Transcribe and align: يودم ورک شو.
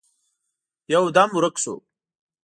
يودم 0.93 1.29
ورک 1.37 1.55
شو. 1.63 1.75